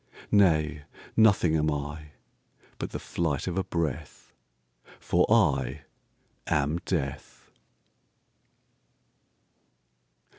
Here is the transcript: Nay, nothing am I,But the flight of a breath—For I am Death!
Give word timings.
Nay, 0.31 0.81
nothing 1.15 1.55
am 1.55 1.69
I,But 1.69 2.89
the 2.89 2.97
flight 2.97 3.45
of 3.45 3.55
a 3.55 3.63
breath—For 3.63 5.27
I 5.31 5.83
am 6.47 6.79
Death! 6.85 7.51